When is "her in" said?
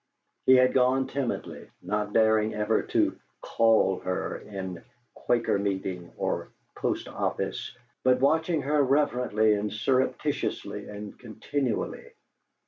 3.99-4.83